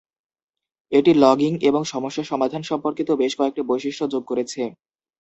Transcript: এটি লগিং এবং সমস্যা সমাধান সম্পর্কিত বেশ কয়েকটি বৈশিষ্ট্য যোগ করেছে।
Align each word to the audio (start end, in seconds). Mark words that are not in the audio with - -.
এটি 0.91 1.11
লগিং 1.23 1.51
এবং 1.69 1.81
সমস্যা 1.93 2.23
সমাধান 2.23 2.61
সম্পর্কিত 2.63 3.09
বেশ 3.21 3.31
কয়েকটি 3.39 3.61
বৈশিষ্ট্য 3.69 4.05
যোগ 4.13 4.23
করেছে। 4.27 4.61